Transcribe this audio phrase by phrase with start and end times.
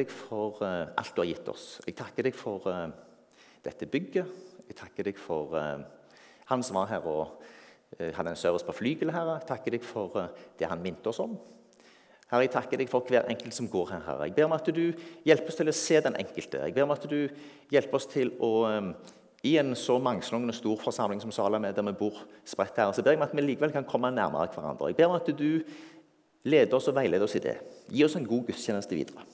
[0.00, 1.66] deg for uh, alt du har gitt oss.
[1.86, 2.88] Jeg takker deg for uh,
[3.64, 4.40] dette bygget.
[4.68, 5.82] Jeg takker deg for uh,
[6.50, 7.38] han som var her og
[7.92, 9.12] hadde en service på flygelet.
[9.12, 9.34] her.
[9.36, 10.14] Jeg takker deg for
[10.56, 11.34] det han minte oss om.
[12.30, 14.04] Herre, jeg takker deg for hver enkelt som går her.
[14.06, 14.28] Herre.
[14.30, 14.86] Jeg ber om at du
[15.28, 16.62] hjelper oss til å se den enkelte.
[16.64, 17.18] Jeg ber om at du
[17.74, 18.52] hjelper oss til å
[19.42, 22.92] i en så mangslungen og stor forsamling som Salam er, der vi bor spredt her,
[22.94, 24.92] så ber jeg om at vi likevel kan komme nærmere hverandre.
[24.92, 25.62] Jeg ber om at du
[26.44, 27.56] leder oss og veileder oss i det.
[27.90, 29.26] Gi oss en god gudstjeneste videre.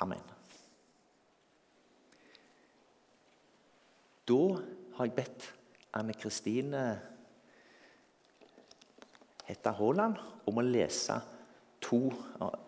[0.00, 0.22] Amen.
[4.26, 4.40] Da
[4.96, 5.46] har jeg bedt
[5.96, 6.82] Anne Kristine
[9.46, 10.18] Hetta Haaland
[10.50, 11.20] om å lese
[11.84, 12.08] to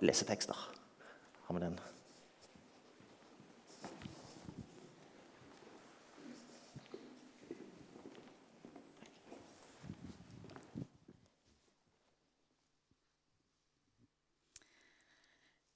[0.01, 0.59] lesetekster.
[1.47, 1.79] Har vi den?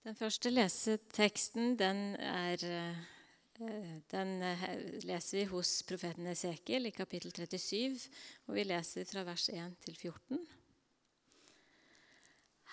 [0.02, 4.64] Den første leseteksten den, er, eh, den eh,
[5.06, 8.08] leser vi hos profeten Esekiel i kapittel 37,
[8.48, 10.42] og vi leser fra vers 1 til 14.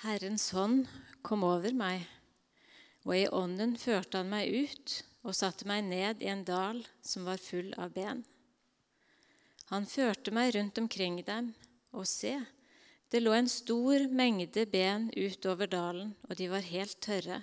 [0.02, 0.88] Herrens hånd
[1.22, 2.08] kom over meg,
[3.06, 7.30] og i ånden førte han meg ut og satte meg ned i en dal som
[7.30, 8.26] var full av ben.
[9.70, 11.54] Han førte meg rundt omkring dem,
[11.94, 12.40] og se,
[13.10, 17.42] det lå en stor mengde ben utover dalen, og de var helt tørre.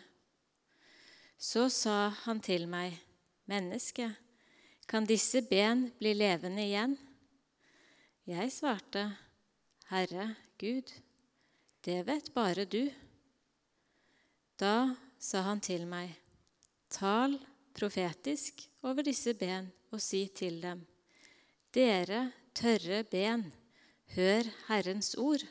[1.39, 2.95] Så sa han til meg,
[3.47, 4.09] Menneske,
[4.87, 6.97] kan disse ben bli levende igjen?
[8.27, 9.05] Jeg svarte,
[9.91, 10.91] Herre Gud,
[11.87, 12.89] det vet bare du.
[14.59, 16.15] Da sa han til meg,
[16.91, 17.37] Tal
[17.77, 20.83] profetisk over disse ben og si til dem,
[21.75, 23.51] Dere tørre ben,
[24.17, 25.45] hør Herrens ord.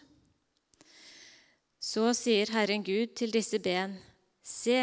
[1.86, 3.92] Så sier Herren Gud til disse ben,
[4.42, 4.80] Se,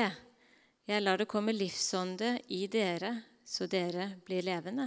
[0.86, 3.10] jeg lar det komme livsånde i dere,
[3.42, 4.86] så dere blir levende.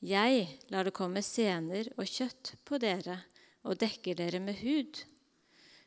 [0.00, 3.18] Jeg lar det komme sener og kjøtt på dere
[3.68, 5.02] og dekker dere med hud.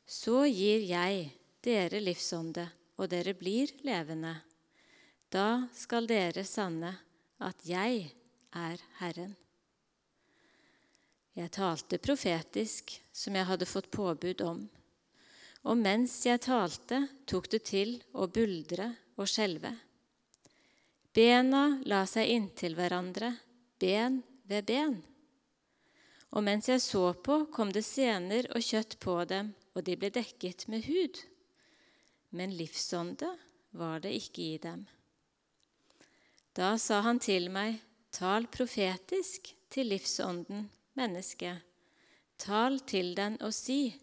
[0.05, 1.31] Så gir jeg
[1.65, 2.67] dere livsånde,
[3.01, 4.35] og dere blir levende.
[5.33, 6.93] Da skal dere sanne
[7.41, 8.11] at jeg
[8.53, 9.33] er Herren.
[11.33, 14.65] Jeg talte profetisk, som jeg hadde fått påbud om
[15.65, 19.71] og mens jeg talte, tok det til å buldre og skjelve.
[21.15, 23.31] Bena la seg inntil hverandre,
[23.79, 24.97] ben ved ben.
[26.35, 30.11] Og mens jeg så på, kom det sener og kjøtt på dem, og de ble
[30.13, 31.21] dekket med hud.
[32.35, 33.31] Men livsånde
[33.79, 34.83] var det ikke i dem.
[36.55, 37.79] Da sa han til meg,
[38.15, 41.57] tal profetisk til livsånden, menneske.
[42.39, 43.95] Tal til den og si,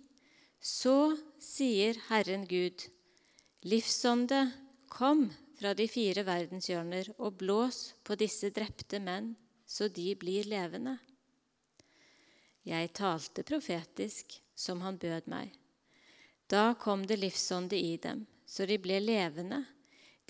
[0.63, 2.85] så sier Herren Gud,
[3.67, 4.45] livsånde,
[4.87, 5.27] kom
[5.59, 9.33] fra de fire verdenshjørner og blås på disse drepte menn,
[9.67, 10.99] så de blir levende.
[12.63, 15.51] Jeg talte profetisk, som han bød meg.
[16.47, 19.65] Da kom det livsånde i dem, så de ble levende.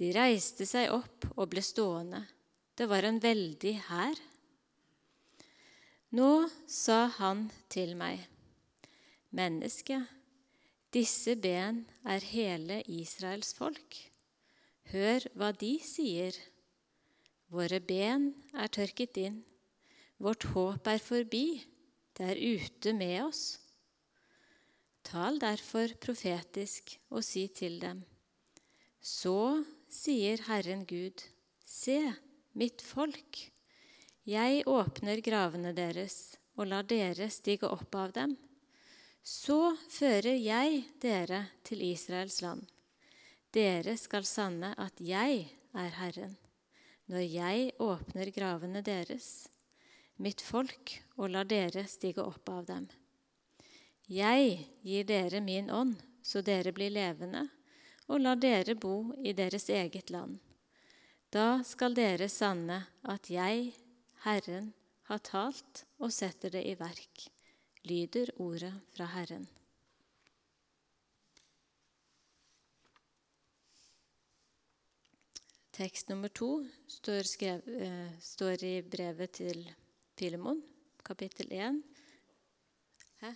[0.01, 2.23] De reiste seg opp og ble stående.
[2.73, 4.17] Det var en veldig hær.
[6.17, 6.33] Nå
[6.69, 8.25] sa han til meg,
[9.37, 10.01] menneske,
[10.93, 13.97] disse ben er hele Israels folk.
[14.93, 16.37] Hør hva de sier.
[17.53, 19.39] Våre ben er tørket inn.
[20.21, 21.63] Vårt håp er forbi.
[22.13, 23.43] Det er ute med oss.
[25.09, 28.05] Tal derfor profetisk og si til dem.
[29.01, 31.25] Så sier Herren Gud,
[31.65, 31.99] se,
[32.53, 33.41] mitt folk,
[34.29, 38.37] jeg åpner gravene deres og lar dere stige opp av dem
[39.23, 42.67] så fører jeg dere til Israels land.
[43.55, 45.45] Dere skal sanne at jeg
[45.79, 46.35] er Herren,
[47.07, 49.47] når jeg åpner gravene deres,
[50.19, 52.89] mitt folk, og lar dere stige opp av dem.
[54.11, 57.47] Jeg gir dere min ånd, så dere blir levende,
[58.11, 60.39] og lar dere bo i deres eget land.
[61.33, 63.71] Da skal dere sanne at jeg,
[64.27, 64.73] Herren,
[65.09, 67.32] har talt og setter det i verk
[67.85, 69.49] lyder ordet fra Herren.
[75.73, 79.65] Tekst nummer to står, skrev, eh, står i brevet til
[80.19, 80.63] Filemon,
[81.05, 81.83] kapittel 1.
[83.21, 83.31] Hæ?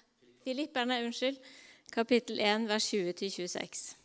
[0.45, 1.37] Filipperne, unnskyld.
[1.93, 3.97] Kapittel 1, vers 20-26.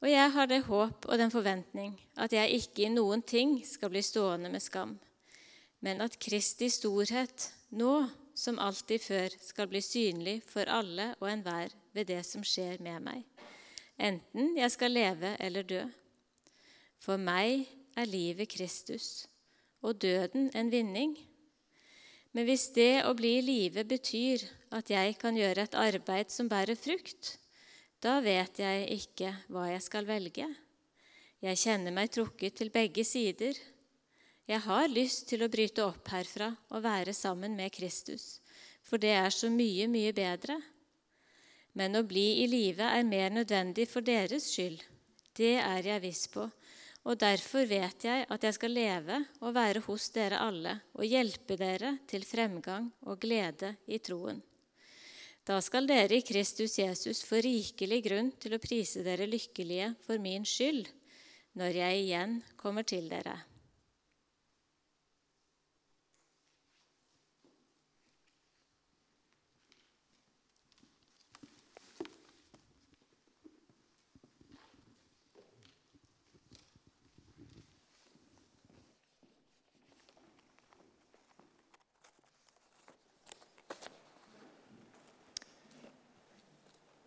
[0.00, 3.90] Og jeg har det håp og den forventning at jeg ikke i noen ting skal
[3.90, 4.98] bli stående med skam,
[5.80, 11.74] men at Kristi storhet nå som alltid før skal bli synlig for alle og enhver
[11.94, 13.22] ved det som skjer med meg.
[13.98, 15.84] enten jeg skal leve eller dø.
[16.98, 19.26] For meg er livet Kristus
[19.82, 21.14] og døden en vinning.
[22.34, 24.42] Men hvis det å bli i live betyr
[24.74, 27.36] at jeg kan gjøre et arbeid som bærer frukt,
[28.02, 30.48] da vet jeg ikke hva jeg skal velge.
[31.44, 33.54] Jeg kjenner meg trukket til begge sider.
[34.44, 38.42] Jeg har lyst til å bryte opp herfra og være sammen med Kristus,
[38.84, 40.58] for det er så mye, mye bedre.
[41.72, 44.82] Men å bli i live er mer nødvendig for deres skyld.
[45.32, 46.44] Det er jeg viss på,
[47.08, 51.56] og derfor vet jeg at jeg skal leve og være hos dere alle og hjelpe
[51.56, 54.44] dere til fremgang og glede i troen.
[55.44, 60.20] Da skal dere i Kristus Jesus få rikelig grunn til å prise dere lykkelige for
[60.20, 60.84] min skyld,
[61.56, 63.40] når jeg igjen kommer til dere.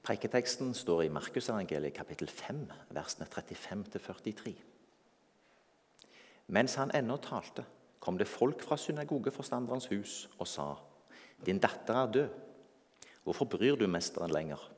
[0.08, 2.62] Preiketeksten står i Markusevangeliet kapittel 5,
[2.96, 4.54] versene 35-43.
[6.56, 7.66] Mens han ennå talte,
[8.00, 10.68] kom det folk fra synagogeforstanderens hus og sa:"
[11.44, 12.30] Din datter er død.
[13.24, 14.72] Hvorfor bryr du mesteren lenger?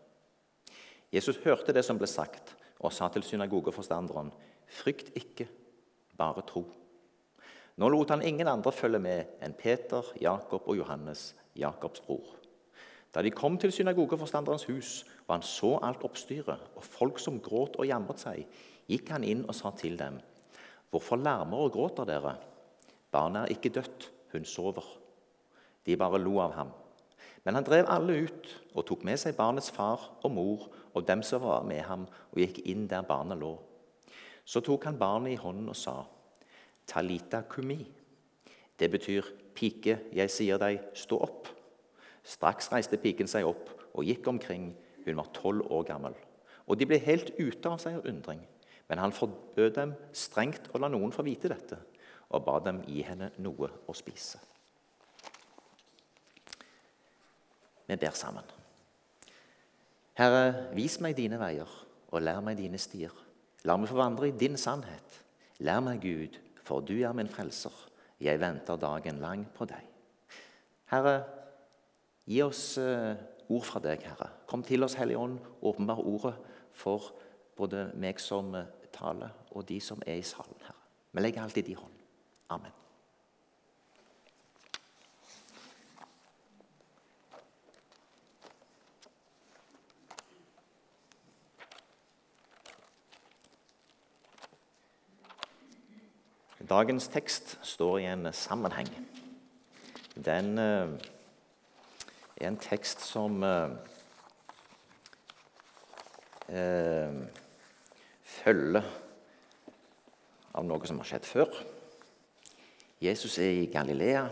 [1.14, 4.34] Jesus hørte det som ble sagt, og sa til synagogeforstanderen:"
[4.66, 5.48] Frykt ikke,
[6.18, 6.66] bare tro.
[7.78, 12.39] Nå lot han ingen andre følge med enn Peter, Jakob og Johannes, Jakobs bror.
[13.14, 17.80] Da de kom til synagogeforstanderens hus, og han så alt oppstyret og folk som gråt
[17.80, 18.46] og jamret seg,
[18.90, 20.20] gikk han inn og sa til dem.:
[20.90, 22.36] Hvorfor larmer og gråter dere?
[23.12, 24.86] Barnet er ikke dødt, hun sover.
[25.86, 26.72] De bare lo av ham.
[27.44, 31.22] Men han drev alle ut og tok med seg barnets far og mor og dem
[31.24, 33.56] som var med ham, og gikk inn der barnet lå.
[34.46, 36.04] Så tok han barnet i hånden og sa,
[36.90, 37.80] Talita kumi.
[38.80, 41.50] Det betyr, pike, jeg sier deg, stå opp.
[42.30, 44.70] Straks reiste piken seg opp og gikk omkring.
[45.06, 46.18] Hun var tolv år gammel.
[46.70, 48.44] Og de ble helt ute av seg av undring.
[48.90, 51.78] Men han forbød dem strengt å la noen få vite dette,
[52.30, 54.42] og ba dem gi henne noe å spise.
[57.90, 58.46] Vi ber sammen.
[60.18, 61.70] Herre, vis meg dine veier,
[62.10, 63.14] og lær meg dine stier.
[63.66, 65.22] La meg få vandre i din sannhet.
[65.66, 67.74] Lær meg, Gud, for du er min frelser.
[68.22, 69.86] Jeg venter dagen lang på deg.
[70.92, 71.22] Herre,
[72.30, 73.16] Gi oss eh,
[73.50, 74.28] ord fra deg, Herre.
[74.46, 75.40] Kom til oss, Hellige Ånd.
[75.66, 76.36] Åpenbar ordet
[76.78, 77.16] for
[77.58, 80.78] både meg som eh, taler, og de som er i salen, Herre.
[81.10, 81.98] Vi legger alt i din hånd.
[82.54, 82.76] Amen.
[96.70, 98.92] Dagens tekst står i en sammenheng.
[100.14, 101.00] Den eh,
[102.40, 103.72] en tekst som eh,
[106.56, 107.18] eh,
[108.40, 108.86] følger
[110.56, 111.60] av noe som har skjedd før.
[113.04, 114.26] Jesus er i Galilea.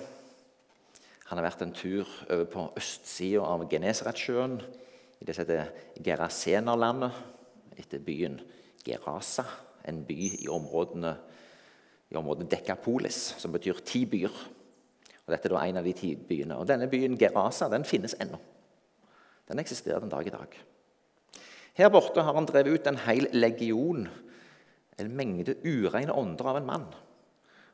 [1.27, 4.59] Han har vært en tur over på østsida av Genesaretsjøen,
[5.17, 7.15] i det som heter Gerasenerlandet,
[7.77, 8.37] etter byen
[8.85, 9.43] Gerasa,
[9.87, 11.15] en by i, områdene,
[12.11, 14.35] i området Dekapolis, som betyr ti byer.
[15.27, 16.55] Og Dette er da en av de ti byene.
[16.55, 18.39] Og Denne byen Gerasa den finnes ennå.
[19.47, 20.55] Den eksisterer den dag i dag.
[21.77, 24.07] Her borte har han drevet ut en hel legion,
[24.97, 26.87] en mengde ureine ånder av en mann,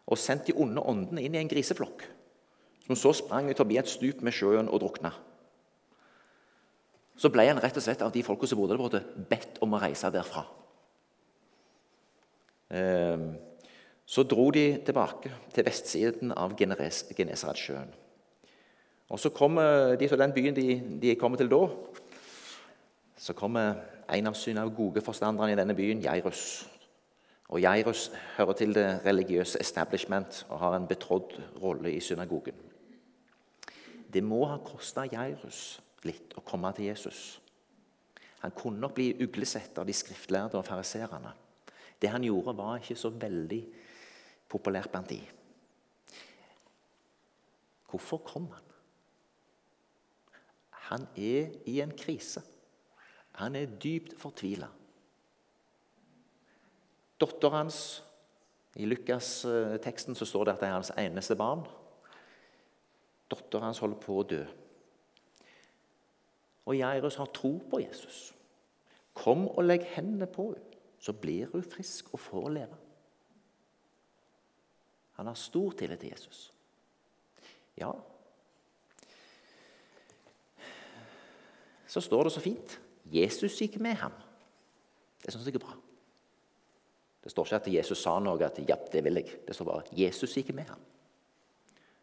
[0.03, 2.03] og sendt de onde åndene inn i en griseflokk,
[2.83, 5.13] som så sprang ut forbi et stup med sjøen og drukna.
[7.15, 9.77] Så ble han rett og slett av de folka som bodde der borte, bedt om
[9.77, 10.43] å reise derfra.
[12.73, 13.27] Eh,
[14.13, 17.89] så dro de tilbake til vestsiden av Genesaretsjøen.
[19.09, 20.67] Og så kommer de til den byen de,
[21.01, 21.63] de kommer til da.
[23.17, 23.79] Så kommer
[24.13, 26.67] en av synagogeforstanderne i denne byen, Jairus.
[27.49, 32.57] Og Jairus hører til det religiøse establishment og har en betrådd rolle i synagogen.
[34.13, 37.39] Det må ha kosta Jairus litt å komme til Jesus.
[38.43, 41.33] Han kunne nok bli uglesett av de skriftlærde og fariserene.
[41.97, 43.61] Det han gjorde, var ikke så veldig
[44.53, 45.19] populært blant de.
[47.89, 48.69] Hvorfor kom han?
[50.93, 52.41] Han er i en krise.
[53.41, 54.67] Han er dypt fortvila.
[57.21, 57.77] Datteren hans
[58.75, 61.61] I Lukas-teksten så står det at det er hans eneste barn.
[63.29, 64.41] Datteren hans holder på å dø.
[66.65, 68.31] Og Jairus har tro på Jesus.
[69.13, 72.82] Kom og legg hendene på henne, så blir hun frisk og får leve.
[75.23, 76.39] Han har stor tillit til Jesus.
[77.79, 77.91] Ja,
[81.87, 82.79] så står det så fint
[83.13, 84.11] Jesus gikk med ham.
[85.23, 85.77] Det syns jeg er bra.
[87.23, 89.45] Det står ikke at Jesus sa noe at 'ja, det vil jeg'.
[89.47, 90.83] Det står bare at 'Jesus gikk med ham'.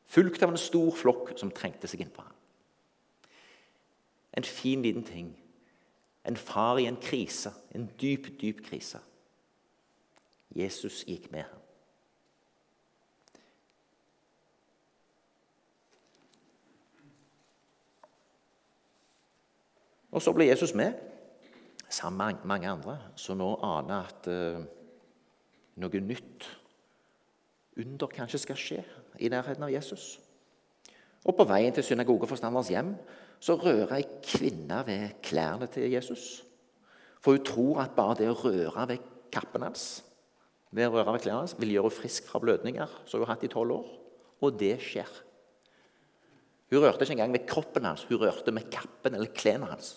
[0.07, 2.35] Fulgt av en stor flokk som trengte seg inn på ham.
[4.33, 5.37] En fin, liten ting.
[6.25, 9.01] En far i en krise, en dyp, dyp krise.
[10.57, 11.60] Jesus gikk med ham.
[20.11, 20.97] Og så ble Jesus med,
[21.91, 24.61] sammen med mange andre, som nå aner at eh,
[25.81, 26.49] noe nytt
[27.81, 28.83] under kanskje skal skje
[29.19, 30.19] i nærheten av Jesus.
[31.25, 32.95] Og På veien til synagogeforstanderens hjem
[33.41, 36.45] så rører ei kvinne ved klærne til Jesus.
[37.21, 40.01] For hun tror at bare det å røre ved kappen hans
[40.71, 43.35] ved å røre ved klærne hans, vil gjøre henne frisk fra blødninger som hun har
[43.35, 43.91] hatt i tolv år.
[44.41, 45.09] Og det skjer.
[46.71, 49.97] Hun rørte ikke engang ved kroppen hans, hun rørte med kappen eller klærne hans.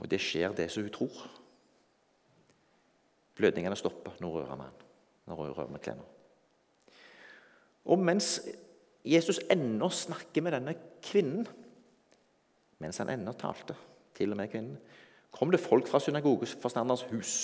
[0.00, 1.26] Og det skjer, det som hun tror.
[3.36, 4.86] Blødningene stopper når hun rører med han,
[5.26, 6.06] når hun rører med klærne.
[7.84, 8.40] Og mens
[9.04, 11.46] Jesus ennå snakker med denne kvinnen,
[12.80, 13.76] mens han ennå talte,
[14.16, 14.78] til og med kvinnen,
[15.32, 17.34] kom det folk fra synagogeforstanderens hus.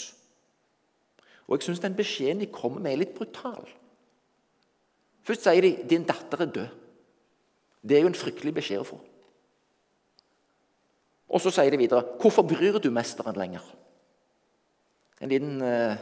[1.47, 3.69] Og jeg syns den beskjeden de kommer med, er litt brutal.
[5.27, 6.86] Først sier de 'din datter er død'.
[7.87, 8.99] Det er jo en fryktelig beskjed å få.
[11.29, 13.75] Og så sier de videre 'Hvorfor bryr du mesteren lenger?'
[15.21, 15.97] En liten eh,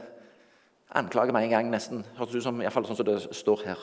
[0.91, 2.07] anklage med en gang, nesten.
[2.17, 3.79] Hørtes ut som iallfall fall sånn som det står her.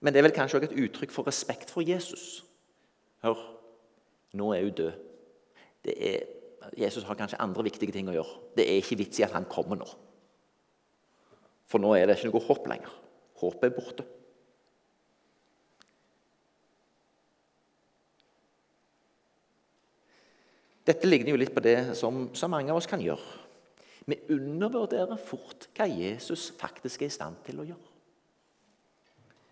[0.00, 2.44] Men det er vel kanskje også et uttrykk for respekt for Jesus.
[3.22, 3.38] Hør,
[4.32, 4.92] nå er hun død.
[5.84, 6.26] Er,
[6.76, 8.40] Jesus har kanskje andre viktige ting å gjøre.
[8.56, 9.88] Det er ikke vits i at han kommer nå.
[11.70, 12.92] For nå er det ikke noe håp lenger.
[13.40, 14.04] Håpet er borte.
[20.84, 23.40] Dette ligner jo litt på det som så mange av oss kan gjøre.
[24.04, 27.90] Vi undervurderer fort hva Jesus faktisk er i stand til å gjøre.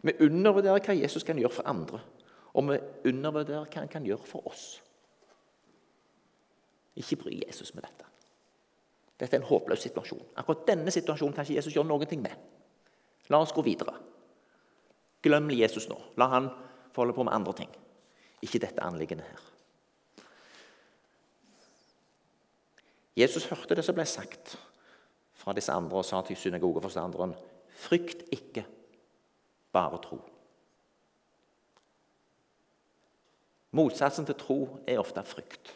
[0.02, 2.02] Vi undervurderer hva Jesus kan gjøre for andre,
[2.52, 4.66] og vi undervurderer hva han kan gjøre for oss.
[7.00, 8.08] Ikke bry Jesus med dette.
[9.16, 10.24] Dette er en håpløs situasjon.
[10.36, 12.34] Akkurat denne situasjonen kan ikke Jesus gjøre noen ting med.
[13.30, 13.94] La oss gå videre.
[15.22, 15.96] Glem Jesus nå.
[16.18, 16.50] La han
[16.92, 17.70] få holde på med andre ting.
[18.42, 19.51] Ikke dette anliggende her.
[23.16, 24.56] Jesus hørte det som ble sagt
[25.36, 27.34] fra disse andre, og sa til synagogeforstanderen.:
[27.82, 28.64] Frykt ikke,
[29.72, 30.20] bare tro.
[33.72, 35.72] Motsatsen til tro er ofte frykt.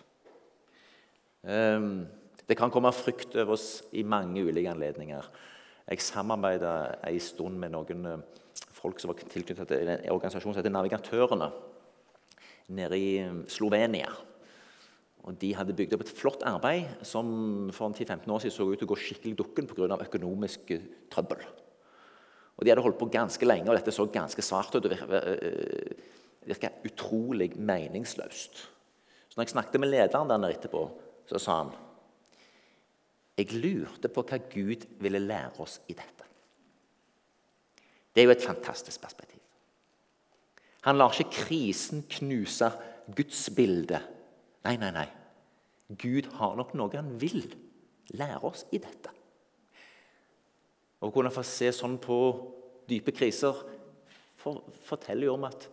[1.49, 2.07] Ehm,
[2.49, 5.31] det kan komme frykt over oss i mange ulike anledninger.
[5.89, 6.73] Jeg samarbeida
[7.07, 8.23] en stund med noen eh,
[8.75, 11.51] folk som var tilknyttet til en organisasjon som heter Navigatørene,
[12.69, 14.11] nede i eh, Slovenia.
[15.27, 17.29] Og De hadde bygd opp et flott arbeid som
[17.75, 19.99] for 10-15 år siden så ut til å gå skikkelig dukken pga.
[19.99, 21.43] økonomisk eh, trøbbel.
[22.57, 24.87] Og De hadde holdt på ganske lenge, og dette så ganske svart ut.
[24.87, 24.95] Det
[26.47, 28.63] virka eh, utrolig meningsløst.
[29.27, 30.87] Så når jeg snakket med lederen der etterpå,
[31.27, 31.75] så sa han
[33.37, 36.25] jeg lurte på hva Gud ville lære oss i dette.
[38.15, 39.43] Det er jo et fantastisk perspektiv.
[40.89, 42.71] Han lar ikke krisen knuse
[43.13, 44.01] Guds bilde
[44.67, 45.07] Nei, nei, nei.
[45.95, 47.45] Gud har nok noe han vil
[48.19, 49.13] lære oss i dette.
[50.99, 52.17] Å kunne få se sånn på
[52.91, 53.61] dype kriser
[54.41, 55.69] for, forteller jo om at,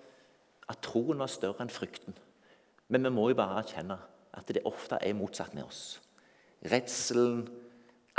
[0.70, 2.14] at troen var større enn frykten.
[2.94, 3.98] Men vi må jo bare erkjenne
[4.38, 5.98] at det ofte er motsatt med oss.
[6.70, 7.48] Redselen,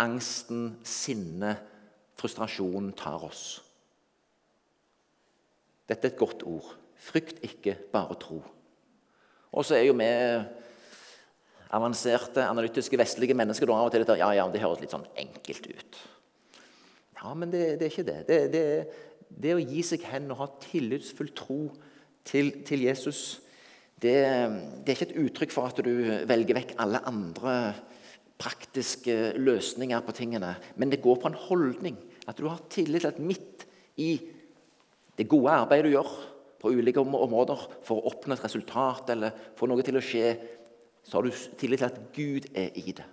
[0.00, 1.62] angsten, sinnet,
[2.18, 3.60] frustrasjonen tar oss.
[5.86, 6.74] Dette er et godt ord.
[7.04, 8.40] Frykt ikke, bare tro.
[9.54, 10.10] Og så er jo vi
[11.74, 15.06] avanserte, analytiske, vestlige mennesker da av og til dette, ja, ja, det høres litt sånn
[15.18, 16.02] enkelt ut.
[17.18, 18.18] Ja, men det, det er ikke det.
[18.28, 18.64] Det, det.
[19.30, 21.58] det, å gi seg hen og ha tillitsfull tro
[22.26, 23.22] til, til Jesus,
[24.02, 24.14] det,
[24.84, 25.94] det, er ikke et uttrykk for at du
[26.28, 27.56] velger vekk alle andre
[28.38, 31.98] praktiske løsninger på tingene, men det går på en holdning.
[32.28, 33.66] At du har tillit til at midt
[34.00, 34.12] i
[35.14, 36.10] det gode arbeidet du gjør
[36.64, 40.30] på ulike områder for å oppnå et resultat eller få noe til å skje,
[41.04, 43.04] så har du tillit til at Gud er i det.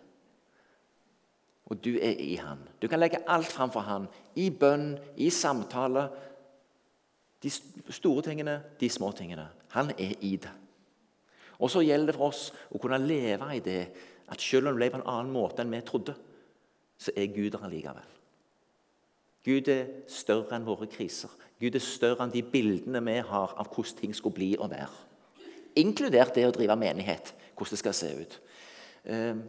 [1.68, 2.64] Og du er i Han.
[2.80, 4.08] Du kan legge alt fram for Han.
[4.40, 6.08] I bønn, i samtale.
[7.44, 9.50] De store tingene, de små tingene.
[9.76, 10.52] Han er i det.
[11.60, 13.82] Og så gjelder det for oss å kunne leve i det
[14.32, 16.16] at selv om det ble på en annen måte enn vi trodde,
[17.02, 18.08] så er Gud der allikevel.
[19.46, 21.32] Gud er større enn våre kriser.
[21.62, 25.08] Gud er større enn de bildene vi har av hvordan ting skulle bli og være.
[25.82, 28.38] Inkludert det å drive menighet, hvordan det skal se ut.
[29.10, 29.42] Ehm,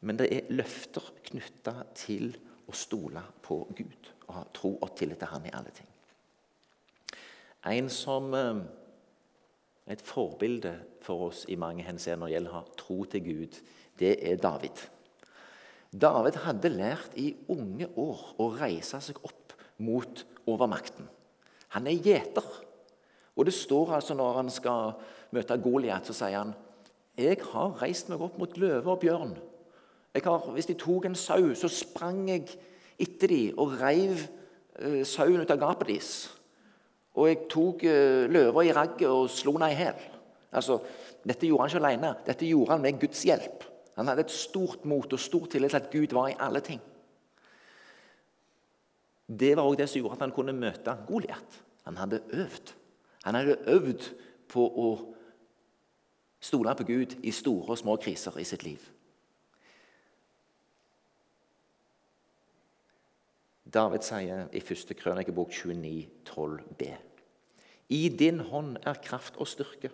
[0.00, 2.32] men det er løfter knytta til
[2.70, 5.90] å stole på Gud og ha tro og tillit til Han i alle ting.
[7.66, 8.62] En som ehm,
[9.86, 10.72] er et forbilde
[11.04, 13.60] for oss i mange henseender når det gjelder å ha tro til Gud,
[14.00, 14.86] det er David.
[15.90, 21.08] David hadde lært i unge år å reise seg opp mot overmakten.
[21.74, 22.46] Han er gjeter.
[23.34, 24.94] Og det står altså når han skal
[25.34, 26.54] møte Goliat, så sier han
[27.20, 29.34] jeg har reist meg opp mot løve og bjørn.
[30.24, 32.46] Har, hvis de tok en sau, så sprang jeg
[33.00, 34.22] etter dem og reiv
[34.78, 36.12] eh, sauen ut av gapet deres.
[37.18, 40.06] Og jeg tok eh, løva i ragget og slo henne i hjel.
[40.56, 40.78] Altså,
[41.26, 42.14] dette gjorde han ikke alene.
[42.26, 43.66] Dette gjorde han med Guds hjelp.
[44.00, 46.80] Han hadde et stort mot og stor tillit til at Gud var i alle ting.
[49.28, 51.58] Det var også det som gjorde at han kunne møte Goliat.
[51.84, 52.72] Han hadde øvd.
[53.24, 54.06] Han hadde øvd
[54.48, 54.86] på å
[56.40, 58.88] stole på Gud i store og små kriser i sitt liv.
[63.68, 64.96] David sier i 1.
[64.96, 66.88] krønikebok 29, 12b.
[67.92, 69.92] I din hånd er kraft og styrke.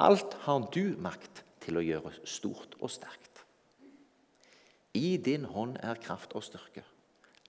[0.00, 3.44] Alt har du makt til å gjøre stort og sterkt.
[4.96, 6.82] I din hånd er kraft og styrke.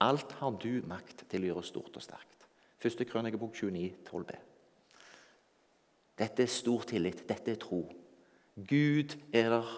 [0.02, 2.46] Alt har du makt til å gjøre stort og sterkt.
[2.82, 4.32] Første krønikebok 29, 12b.
[6.18, 7.24] Dette er stor tillit.
[7.28, 7.82] Dette er tro.
[8.56, 9.70] Gud er der.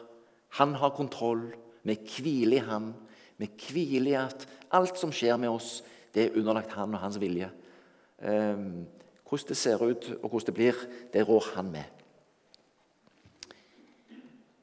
[0.59, 1.47] Han har kontroll.
[1.85, 2.93] Vi hviler i Han.
[3.37, 5.83] Vi hviler i at alt som skjer med oss,
[6.15, 7.51] det er underlagt Han og Hans vilje.
[8.19, 8.87] Um,
[9.27, 12.04] hvordan det ser ut og hvordan det blir, det rår Han med.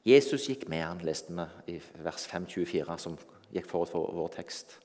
[0.04, 3.18] Jesus gikk med han, leste vi i vers 524, som
[3.54, 4.78] gikk forut for vår tekst.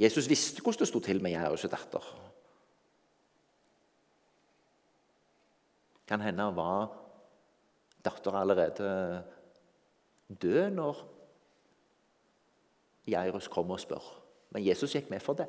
[0.00, 2.06] Jesus visste hvordan det sto til med Jairus' datter.
[6.08, 6.88] Kan hende var
[8.04, 8.88] datter allerede
[10.28, 11.04] død når
[13.08, 14.04] Jairus kom og spør.
[14.50, 15.48] Men Jesus gikk med for det.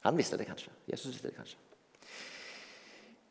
[0.00, 0.72] Han visste det kanskje.
[0.88, 1.58] Jesus visste det kanskje.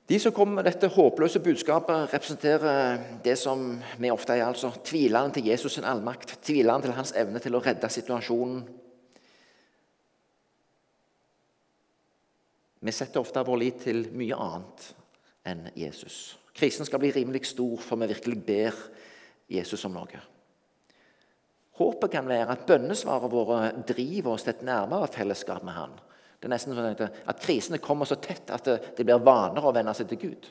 [0.10, 5.36] De som kommer med dette håpløse budskapet, representerer det som vi ofte er, altså tvileren
[5.36, 8.64] til Jesus' sin allmakt, tvileren til hans evne til å redde situasjonen.
[12.80, 14.90] Vi setter ofte vår lit til mye annet
[15.46, 16.40] enn Jesus.
[16.58, 18.84] Krisen skal bli rimelig stor for vi virkelig ber
[19.52, 20.26] Jesus om noe.
[21.78, 26.00] Håpet kan være at bønnesvarene våre driver oss til et nærmere fellesskap med Han.
[26.40, 29.92] Det er nesten sånn at krisene kommer så tett at det blir vaner å venne
[29.98, 30.48] seg til Gud.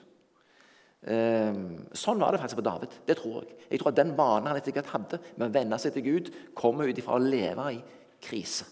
[1.09, 2.97] Ehm, sånn var det faktisk på David.
[3.07, 3.55] Det tror jeg.
[3.71, 6.89] Jeg tror at Den vanen han hvert hadde med å venne seg til Gud, kommer
[6.89, 7.81] ut ifra å leve i
[8.21, 8.67] krise.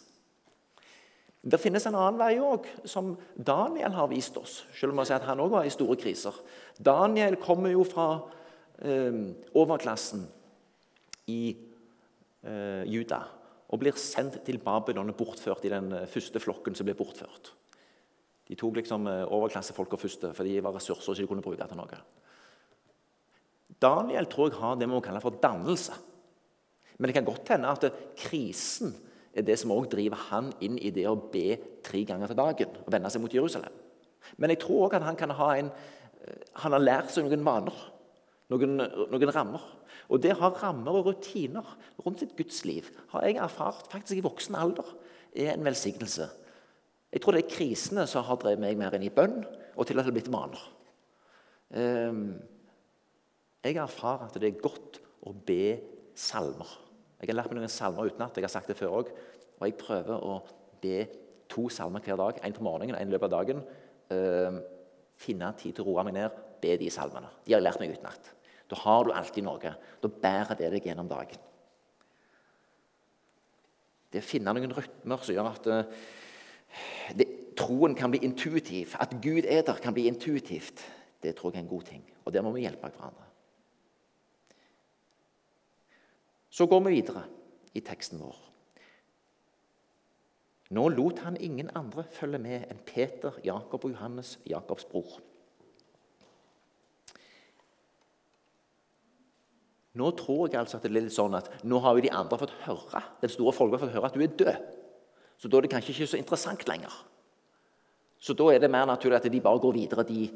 [1.46, 4.64] Det finnes en annen vei òg, som Daniel har vist oss.
[4.74, 6.34] Selv om at han òg var i store kriser.
[6.76, 8.08] Daniel kommer jo fra
[8.82, 9.20] eh,
[9.54, 10.26] overklassen
[11.30, 11.56] i
[12.42, 13.22] eh, Juda
[13.66, 17.52] og blir sendt til Babylon og bortført i den eh, første flokken som ble bortført.
[18.46, 21.78] De tok liksom eh, overklassefolka først, for de var ressurser som de kunne bruke til
[21.78, 22.02] noe.
[23.82, 25.96] Daniel tror jeg har det man kaller for dannelse.
[26.96, 28.94] Men det kan godt hende at krisen
[29.36, 32.78] er det som også driver han inn i det å be tre ganger til dagen
[32.80, 33.74] og vende seg mot Jerusalem.
[34.40, 35.68] Men jeg tror også at han kan ha en,
[36.24, 37.82] eh, han har lært seg noen vaner,
[38.48, 38.78] noen,
[39.12, 39.66] noen rammer.
[40.12, 41.66] Og det å ha rammer og rutiner
[42.04, 44.92] rundt sitt gudsliv har jeg erfart faktisk i voksen alder
[45.36, 46.28] er en velsignelse.
[47.12, 49.38] Jeg tror det er krisene som har drevet meg mer inn i bønn,
[49.76, 50.62] og til at det har blitt vaner.
[51.76, 52.36] Ehm,
[53.64, 55.78] jeg erfarer at det er godt å be
[56.16, 56.68] salmer.
[57.20, 58.36] Jeg har lært meg noen salmer utenat.
[58.36, 59.12] Jeg har sagt det før òg.
[59.56, 60.38] Og jeg prøver å
[60.82, 61.06] be
[61.50, 62.40] to salmer hver dag.
[62.44, 63.62] En på morgenen en i løpet av dagen.
[64.12, 64.60] Ehm,
[65.16, 67.32] finne tid til å roe meg ned, be de salmene.
[67.44, 68.32] De har jeg lært meg utenat.
[68.70, 69.74] Da har du alltid noe.
[70.02, 71.42] Da bærer det deg gjennom dagen.
[74.10, 76.06] Det å finne noen rytmer som gjør at uh,
[77.18, 77.26] det,
[77.58, 80.82] troen kan bli intuitiv, at Gud er der, kan bli intuitivt,
[81.22, 82.02] det tror jeg er en god ting.
[82.24, 83.24] Og der må vi hjelpe hverandre.
[86.50, 87.26] Så går vi videre
[87.76, 88.36] i teksten vår.
[90.76, 95.20] Nå lot han ingen andre følge med enn Peter, Jakob og Johannes, Jakobs bror.
[99.96, 102.38] Nå tror jeg altså at det er litt sånn at nå har jo de andre
[102.40, 104.66] fått høre den store har fått høre at du er død.
[105.40, 106.92] Så da er det kanskje ikke så interessant lenger.
[108.20, 110.28] Så da er det mer naturlig at de bare går videre, de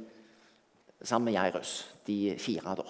[1.02, 2.74] sammen med Jairus, de fire.
[2.76, 2.84] da.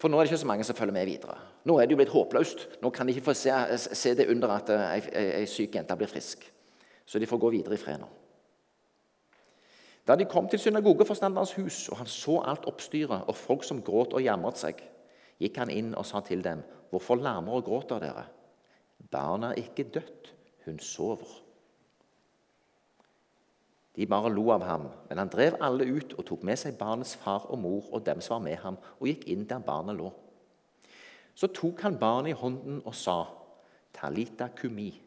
[0.00, 1.36] For nå er det ikke så mange som følger med videre.
[1.64, 2.66] Nå er det jo blitt håpløst.
[2.82, 4.72] Nå kan de ikke få se, se det under at
[5.16, 6.44] ei syk jente blir frisk.
[7.06, 8.08] Så de får gå videre i fred nå.
[10.06, 14.14] Da de kom til synagogeforstanderens hus, og han så alt oppstyret og folk som gråt
[14.14, 14.78] og jamret seg,
[15.42, 18.30] gikk han inn og sa til dem, 'Hvorfor larmer og gråter dere?'
[19.10, 21.42] 'Barnet er ikke dødt, hun sover.'
[23.96, 27.16] De bare lo av ham, men han drev alle ut og tok med seg barnets
[27.16, 30.10] far og mor og dem som var med ham, og gikk inn der barnet lå.
[31.34, 33.24] Så tok han barnet i hånden og sa,
[33.92, 35.00] 'Talita kumi'.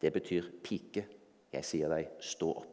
[0.00, 1.06] Det betyr pike.
[1.52, 2.71] Jeg sier deg, stå opp.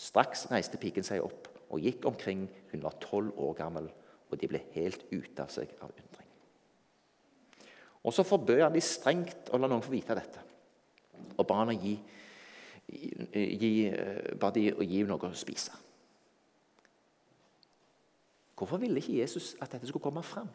[0.00, 2.46] Straks reiste piken seg opp og gikk omkring.
[2.72, 3.90] Hun var tolv år gammel,
[4.30, 6.30] og de ble helt ute av seg av undring.
[8.00, 10.40] Og Så forbød han de strengt å la noen få vite dette,
[11.36, 11.98] og ba han å gi,
[12.88, 13.72] gi,
[14.40, 15.76] ba de å gi noe å spise.
[18.56, 20.48] Hvorfor ville ikke Jesus at dette skulle komme fram?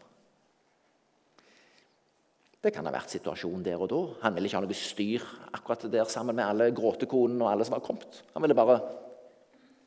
[2.66, 4.02] Det kan ha vært situasjonen der og da.
[4.24, 7.78] Han ville ikke ha noe styr akkurat der sammen med alle gråtekonene og alle som
[7.78, 8.24] var kommet.
[8.34, 8.80] Han ville bare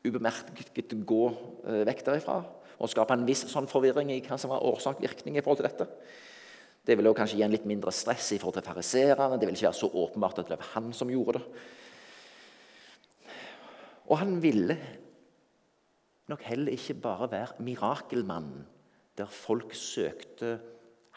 [0.05, 1.23] ubemerket gå
[1.67, 2.39] eh, vekk derifra
[2.79, 5.87] og skape en viss sånn forvirring i hva som var årsak-virkning i forhold til dette.
[6.87, 9.35] Det ville kanskje gi en litt mindre stress i forhold til fariserene.
[9.37, 11.43] Det ville ikke være så åpenbart at det var han som gjorde det.
[14.09, 14.77] Og han ville
[16.29, 18.65] nok heller ikke bare være mirakelmannen
[19.19, 20.55] der folk søkte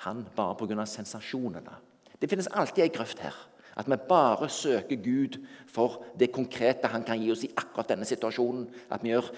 [0.02, 0.84] han bare pga.
[0.84, 1.76] sensasjonene.
[2.20, 3.36] Det finnes alltid ei grøft her.
[3.76, 8.04] At vi bare søker Gud for det konkrete han kan gi oss i akkurat denne
[8.04, 8.66] situasjonen.
[8.90, 9.30] At vi gjør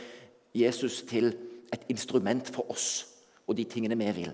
[0.55, 1.33] Jesus til
[1.73, 3.07] et instrument for oss
[3.47, 4.33] og de tingene vi vil.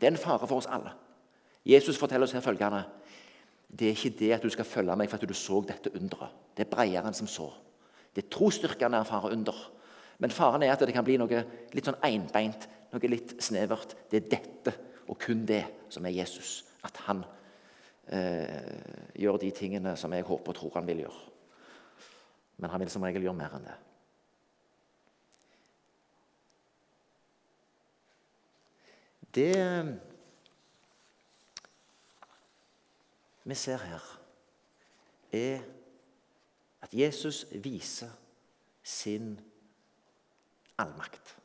[0.00, 0.92] Det er en fare for oss alle.
[1.64, 2.84] Jesus forteller oss her følgende
[3.78, 6.30] Det er ikke det at du skal følge meg for at du så dette underet.
[6.56, 7.48] Det er bredere enn som så.
[8.14, 9.54] Det er trosstyrkende å erfare under.
[10.18, 11.40] Men faren er at det kan bli noe
[11.74, 13.96] litt sånn einbeint, noe litt snevert.
[14.10, 14.74] Det er dette
[15.08, 16.62] og kun det som er Jesus.
[16.86, 17.24] At han
[18.08, 21.22] eh, gjør de tingene som jeg håper og tror han vil gjøre.
[22.56, 23.78] Men han vil som regel gjøre mer enn det.
[29.34, 29.54] Det
[33.44, 34.04] vi ser her,
[35.32, 35.64] er
[36.82, 38.12] at Jesus viser
[38.82, 39.40] sin
[40.78, 41.36] allmakt.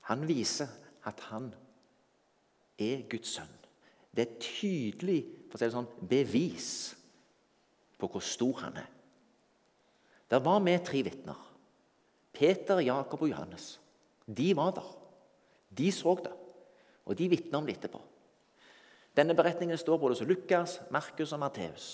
[0.00, 0.68] Han viser
[1.04, 1.50] at han
[2.78, 3.63] er Guds sønn.
[4.14, 6.68] Det er tydelig for å si det sånn, bevis
[7.98, 8.90] på hvor stor han er.
[10.30, 11.38] Det var med tre vitner.
[12.34, 13.74] Peter, Jakob og Johannes.
[14.26, 14.88] De var der.
[15.74, 16.32] De så det,
[17.04, 18.00] og de vitner om det etterpå.
[19.14, 21.88] Denne beretningen står både hos Lukas, Markus og Matteus.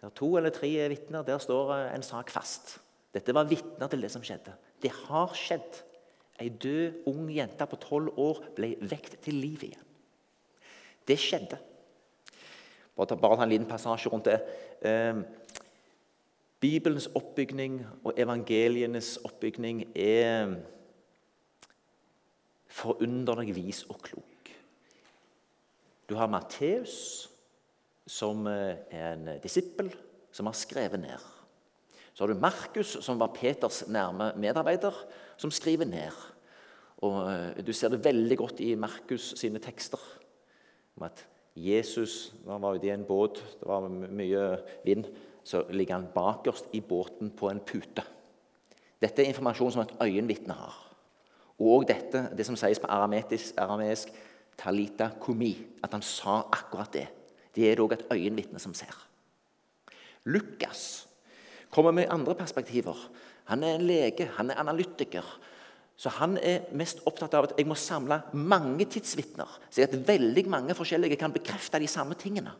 [0.00, 2.78] Der to eller tre er vitner, der står en sak fast.
[3.14, 4.54] Dette var vitner til det som skjedde.
[4.80, 5.82] Det har skjedd.
[6.40, 9.86] Ei død, ung jente på tolv år ble vekt til liv igjen.
[11.06, 11.58] Det skjedde.
[12.96, 14.38] Bare ta en liten passasje rundt det.
[14.84, 15.20] Eh,
[16.60, 20.58] Bibelens oppbygning og evangelienes oppbygning er
[22.68, 24.52] forunderlig vis og klok.
[26.08, 27.28] Du har Matteus,
[28.06, 29.92] som eh, er en disippel,
[30.32, 31.39] som har skrevet ned.
[32.14, 34.94] Så har du Markus, som var Peters nærme medarbeider,
[35.36, 36.16] som skriver ned.
[37.06, 40.00] Og eh, Du ser det veldig godt i Markus sine tekster
[40.96, 44.44] om at Jesus han var ute i en båt, det var mye
[44.84, 45.06] vind,
[45.44, 48.04] så ligger han bakerst i båten på en pute.
[49.00, 50.76] Dette er informasjon som et øyenvitne har.
[51.60, 54.12] Og dette, det som sies på arameisk,
[54.60, 57.06] talita kumi, at han sa akkurat det.
[57.54, 58.94] Det er det òg et øyenvitne som ser.
[60.28, 61.08] Lukas
[61.70, 62.96] kommer med andre perspektiver.
[63.50, 65.26] Han er en lege, han er analytiker.
[66.00, 70.46] Så han er mest opptatt av at jeg må samle mange tidsvitner, så at veldig
[70.48, 72.54] mange forskjellige kan bekrefte de samme tingene.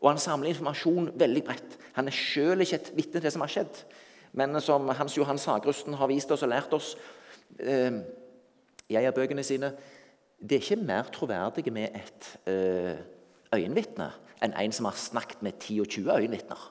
[0.00, 1.76] Og han samler informasjon veldig bredt.
[1.96, 3.82] Han er sjøl ikke et vitne til det som har skjedd.
[4.36, 6.94] Men som Hans Johan Sagrusten har vist oss og lært oss
[7.60, 8.00] eh,
[8.92, 9.72] i bøkene sine
[10.36, 12.96] Det er ikke mer troverdig med et eh,
[13.56, 14.10] øyenvitne
[14.44, 16.66] enn en som har snakket med 10 og 20 øyenvitner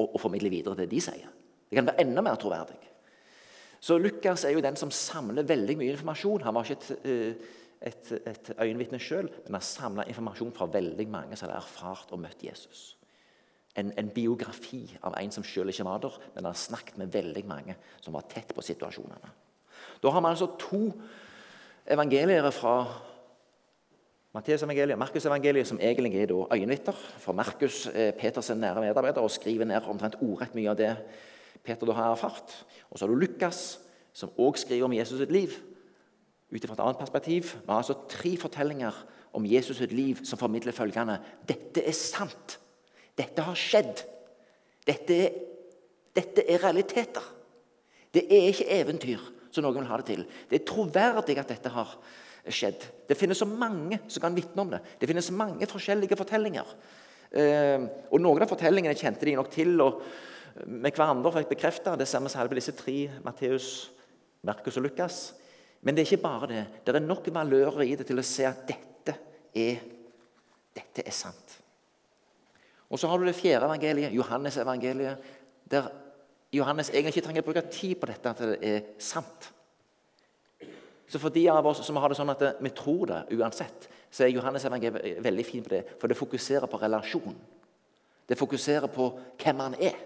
[0.00, 1.28] og, og formidle videre det de sier.
[1.70, 2.78] Det kan være enda mer troverdig.
[3.80, 6.42] Så Lukas er jo den som samler veldig mye informasjon.
[6.44, 7.52] Han var ikke et, eh,
[7.88, 12.20] et, et øyenvitne sjøl, men han samla informasjon fra veldig mange som har erfart og
[12.20, 12.90] møtt Jesus.
[13.78, 17.44] En, en biografi av en som sjøl ikke var der, men har snakket med veldig
[17.48, 19.32] mange som var tett på situasjonene.
[20.02, 20.82] Da har vi altså to
[21.90, 22.74] evangelier fra
[24.30, 26.98] Matteus evangeliet, Markus evangeliet, som egentlig er da øyenvitner.
[27.18, 30.92] For Markus er Peters nære medarbeider og skriver ned omtrent ordrett mye av det
[31.66, 32.54] Peter da har erfart.
[32.90, 33.80] Og så har du Lukas,
[34.12, 35.58] som også skriver om Jesus sitt liv
[36.50, 37.50] ut fra et annet perspektiv.
[37.58, 39.02] Vi har altså tre fortellinger
[39.34, 42.58] om Jesus sitt liv som formidler følgende Dette er sant.
[43.18, 44.06] Dette har skjedd.
[44.86, 45.36] Dette er,
[46.14, 47.26] dette er realiteter.
[48.14, 50.26] Det er ikke eventyr, som noen vil ha det til.
[50.50, 52.18] Det er troverdig at dette har skjedd.
[52.44, 54.80] Det finnes så mange som kan vitne om det.
[54.98, 56.74] Det finnes mange forskjellige fortellinger.
[57.30, 59.76] Eh, og Noen av fortellingene kjente de nok til.
[59.80, 60.02] og
[60.66, 61.96] med hverandre fikk bekrefta.
[61.96, 63.90] Det særlig på disse tre, Matteus,
[64.42, 65.20] Markus og Lukas.
[65.82, 66.64] Men det er ikke bare det.
[66.84, 69.16] Det er nok valører i det til å se at dette
[69.54, 69.80] er,
[70.76, 71.56] dette er sant.
[72.90, 75.18] Og Så har du det fjerde evangeliet, Johannes evangeliet,
[75.70, 75.88] der
[76.52, 79.52] Johannes egentlig ikke trenger å bruke tid på dette, at det er sant.
[81.10, 84.22] Så for de av oss som har det sånn at vi tror det uansett, så
[84.22, 85.80] er Johannes evangeliet veldig fint på det.
[85.98, 87.34] For det fokuserer på relasjon.
[88.30, 89.08] Det fokuserer på
[89.42, 89.96] hvem han er,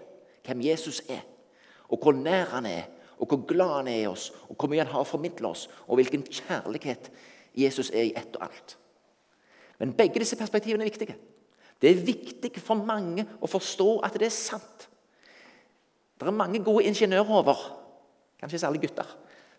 [0.47, 1.21] hvem Jesus er,
[1.93, 2.87] og hvor nær han er,
[3.21, 5.67] og hvor glad han er i oss, og hvor mye han har å formidle oss,
[5.85, 7.11] og hvilken kjærlighet
[7.55, 8.75] Jesus er i ett og alt.
[9.77, 11.17] Men begge disse perspektivene er viktige.
[11.81, 14.87] Det er viktig for mange å forstå at det er sant.
[16.17, 17.61] Det er mange gode ingeniørhover,
[18.41, 19.07] kanskje særlig gutter,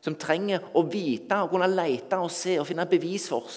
[0.06, 3.50] som trenger å vite og kunne lete og se og finne bevis for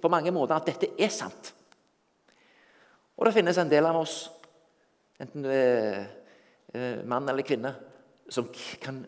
[0.00, 1.52] på mange måter at dette er sant.
[3.16, 4.14] Og det finnes en del av oss,
[5.20, 7.74] enten du er mann eller kvinne,
[8.28, 8.48] som
[8.80, 9.02] kan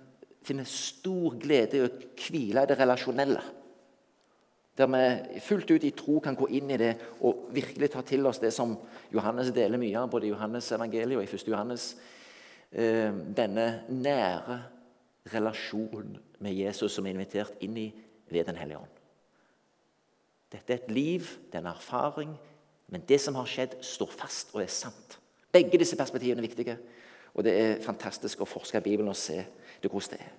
[0.44, 3.40] finne stor glede i å hvile i det relasjonelle.
[4.78, 6.92] Der vi fullt ut i tro kan gå inn i det
[7.26, 8.76] og virkelig ta til oss det som
[9.12, 11.50] Johannes deler mye av, både i Johannes evangeliet og i 1.
[11.50, 11.90] Johannes.
[12.70, 14.62] Denne nære
[15.32, 17.88] relasjonen med Jesus som er invitert inn i
[18.30, 18.94] ved Den hellige ånd.
[20.52, 21.20] Dette er et liv,
[21.50, 22.36] det er en erfaring,
[22.88, 25.18] men det som har skjedd, står fast og er sant.
[25.52, 26.78] Begge disse perspektivene er viktige,
[27.34, 29.42] og det er fantastisk å forske i Bibelen og se
[29.82, 30.32] det hvordan det er.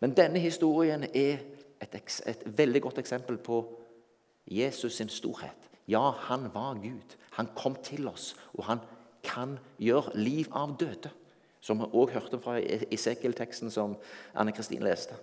[0.00, 1.40] Men denne historien er
[1.80, 3.62] et, et veldig godt eksempel på
[4.46, 5.68] Jesus sin storhet.
[5.88, 7.16] Ja, han var Gud.
[7.36, 8.80] Han kom til oss, og han
[9.24, 11.10] kan gjøre liv av døde.
[11.60, 13.96] Som vi òg hørte fra Isekiel-teksten som
[14.34, 15.16] Anne Kristin leste.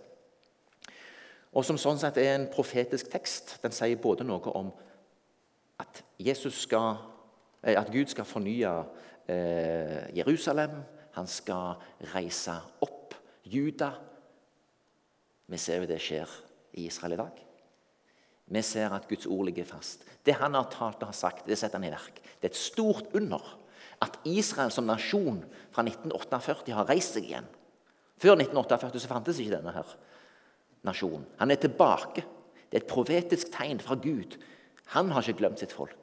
[1.58, 3.56] Og som sånn sett er en profetisk tekst.
[3.64, 4.70] Den sier både noe om
[5.82, 6.04] at,
[6.54, 7.00] skal,
[7.64, 8.74] eh, at Gud skal fornye
[9.30, 10.84] eh, Jerusalem.
[11.18, 11.80] Han skal
[12.14, 13.16] reise opp
[13.48, 13.94] Juda
[15.48, 16.32] Vi ser jo det skjer
[16.76, 17.38] i Israel i dag.
[18.52, 20.04] Vi ser at Guds ord ligger fast.
[20.26, 22.20] Det han har talt og har sagt, det setter han i verk.
[22.20, 23.44] Det er et stort under
[24.04, 25.40] at Israel som nasjon
[25.74, 27.48] fra 1948 har reist seg igjen.
[28.18, 29.96] Før 1948 så fantes ikke denne her
[30.88, 31.26] nasjonen.
[31.42, 32.24] Han er tilbake.
[32.68, 34.38] Det er et profetisk tegn fra Gud.
[34.94, 35.96] Han har ikke glemt sitt folk.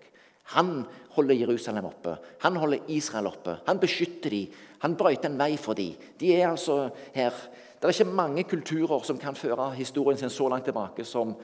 [0.53, 0.85] Han
[1.17, 2.17] holder Jerusalem oppe.
[2.45, 3.57] Han holder Israel oppe.
[3.67, 4.53] Han beskytter dem.
[4.85, 5.95] Han brøyter en vei for dem.
[6.21, 7.33] De er altså her.
[7.81, 11.35] Det er ikke mange kulturer som kan føre historien sin så langt tilbake som,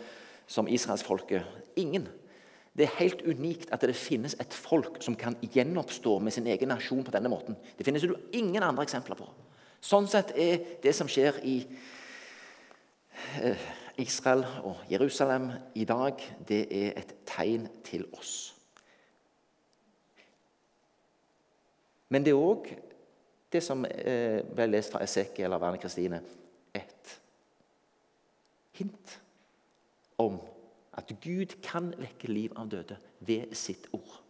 [0.47, 1.45] som israelsfolket.
[1.77, 2.09] Ingen.
[2.77, 6.71] Det er helt unikt at det finnes et folk som kan gjenoppstå med sin egen
[6.71, 7.57] nasjon på denne måten.
[7.79, 9.27] Det finnes jo ingen andre eksempler på.
[9.81, 11.57] Sånn sett er det som skjer i
[13.41, 13.67] eh,
[14.01, 18.53] Israel og Jerusalem i dag, det er et tegn til oss.
[22.11, 22.71] Men det er òg
[23.51, 26.21] det som eh, ble lest fra Esekiel av Anne Kristine,
[26.75, 27.17] et
[28.79, 29.17] hint
[30.21, 30.39] om
[31.01, 34.21] at Gud kan vekke liv av døde ved sitt ord.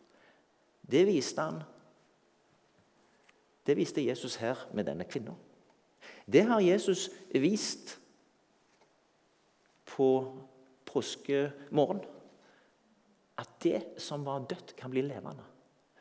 [0.90, 1.62] Det viste han.
[3.66, 5.34] Det viste Jesus her med denne kvinna.
[6.30, 7.98] Det har Jesus vist
[9.90, 10.08] på
[10.86, 12.02] påskemorgen.
[13.38, 15.44] At det som var dødt, kan bli levende.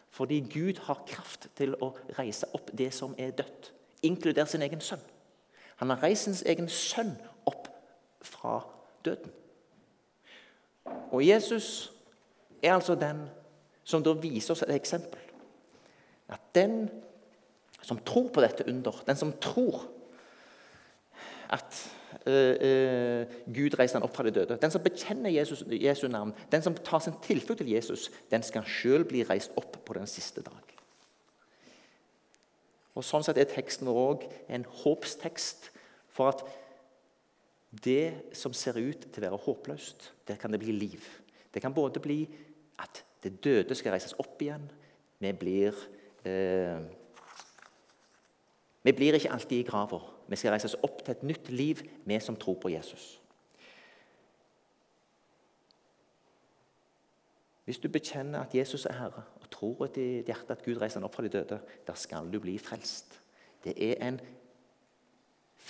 [0.10, 3.72] Fordi Gud har kraft til å reise opp det som er dødt,
[4.04, 5.04] inkludert sin egen sønn.
[5.80, 7.14] Han har reist sin egen sønn
[7.48, 7.70] opp
[8.26, 8.60] fra
[9.06, 9.32] døden.
[10.86, 11.92] Og Jesus
[12.64, 13.26] er altså den
[13.84, 15.22] som da viser oss et eksempel.
[16.30, 16.90] At den
[17.82, 19.88] som tror på dette under, den som tror
[21.50, 21.78] at
[22.30, 24.60] uh, Gud reiser han opp fra de døde.
[24.62, 28.68] Den som bekjenner Jesus, Jesu navn, den som tar sin tilflukt til Jesus, den skal
[28.70, 30.76] sjøl bli reist opp på den siste dag.
[32.94, 35.70] Og Sånn sett er teksten vår òg en håpstekst
[36.14, 36.44] for at
[37.70, 41.06] det som ser ut til å være håpløst, der kan det bli liv.
[41.54, 42.24] Det kan både bli
[42.82, 44.66] at det døde skal reises opp igjen.
[45.20, 45.76] Vi blir,
[46.24, 46.80] eh,
[48.84, 50.00] vi blir ikke alltid i grava.
[50.28, 53.20] Vi skal reises opp til et nytt liv, vi som tror på Jesus.
[57.66, 61.00] Hvis du bekjenner at Jesus er Herre, og tror i ditt hjerte at Gud reiser
[61.00, 63.20] ham opp fra de døde, da skal du bli frelst.
[63.64, 64.20] Det er en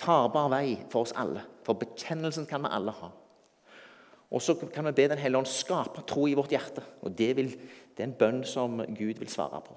[0.00, 3.10] farbar vei for oss alle, for bekjennelsen kan vi alle ha.
[4.30, 6.82] Og så kan vi be Den hellige ånd skape tro i vårt hjerte.
[7.02, 7.50] Og det, vil,
[7.96, 9.74] det er en bønn som Gud vil svare på.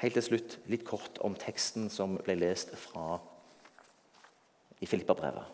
[0.00, 3.18] Helt til slutt litt kort om teksten som ble lest fra
[4.80, 5.44] i Filipperbrevet.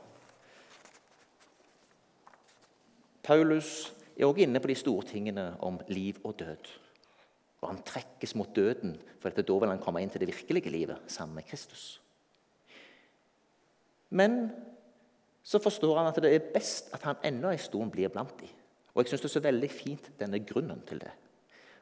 [3.27, 6.69] Paulus er også inne på de store tingene om liv og død.
[7.67, 11.11] Og han trekkes mot døden, for da vil han komme inn til det virkelige livet
[11.11, 11.97] sammen med Kristus.
[14.15, 14.53] Men
[15.43, 18.53] så forstår han at det er best at han ennå en stund blir blant dem.
[18.95, 21.11] Og jeg syns det er så veldig fint denne grunnen til det.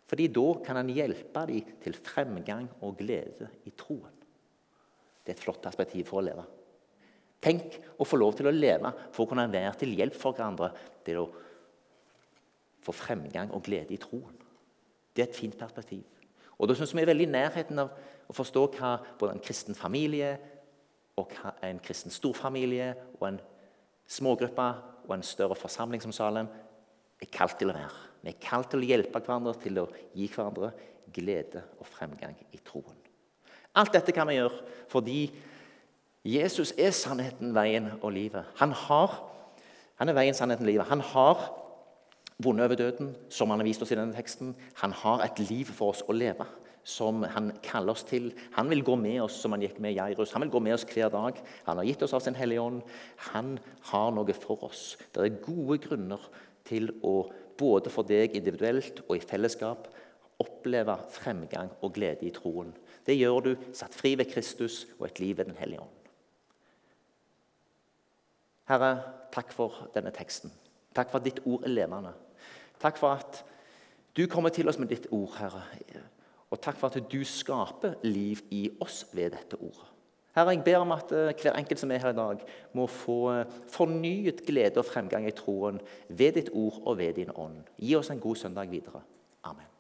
[0.08, 4.12] Fordi da kan han hjelpe dem til fremgang og glede i troen.
[5.24, 6.44] Det er et flott perspektiv for å leve.
[7.44, 10.70] Tenk å få lov til å leve for å kunne være til hjelp for hverandre.
[11.04, 11.28] Det er å
[12.84, 14.43] få fremgang og glede i troen.
[15.14, 16.02] Det er et fint perspektiv.
[16.58, 17.90] Og Da syns vi er veldig i nærheten av
[18.28, 20.36] å forstå hva både en kristen familie
[21.16, 23.40] og en kristen storfamilie og en
[24.06, 24.68] smågruppe
[25.08, 26.48] og en større forsamling som Salem
[27.20, 28.02] er kalt til å være.
[28.22, 30.72] Vi er kalt til å hjelpe hverandre, til å gi hverandre
[31.14, 32.96] glede og fremgang i troen.
[33.74, 35.18] Alt dette kan vi gjøre fordi
[36.24, 38.46] Jesus er sannheten, veien og livet.
[38.62, 39.18] Han, har,
[40.00, 40.88] han er veien, sannheten og livet.
[40.88, 41.42] Han har
[42.42, 44.54] vunnet over døden, som han har vist oss i denne teksten.
[44.82, 46.46] Han har et liv for oss å leve,
[46.84, 48.32] som han kaller oss til.
[48.56, 50.34] Han vil gå med oss som han gikk med Jairus.
[50.34, 51.38] Han vil gå med oss hver dag.
[51.68, 52.82] Han har gitt oss av sin Hellige Ånd.
[53.30, 53.58] Han
[53.90, 54.96] har noe for oss.
[55.14, 56.26] Det er gode grunner
[56.66, 59.86] til å både for deg individuelt og i fellesskap,
[60.42, 62.72] oppleve fremgang og glede i troen.
[63.06, 66.00] Det gjør du satt fri ved Kristus og et liv ved Den hellige ånd.
[68.68, 68.90] Herre,
[69.30, 70.50] takk for denne teksten.
[70.96, 72.14] Takk for at ditt ord er levende.
[72.82, 73.42] Takk for at
[74.16, 75.64] du kommer til oss med ditt ord, Herre.
[76.50, 79.90] Og takk for at du skaper liv i oss ved dette ordet.
[80.34, 82.40] Herre, jeg ber om at eh, hver enkelt som er her i dag,
[82.74, 87.30] må få eh, fornyet glede og fremgang i troen ved ditt ord og ved din
[87.30, 87.62] ånd.
[87.78, 89.02] Gi oss en god søndag videre.
[89.46, 89.73] Amen.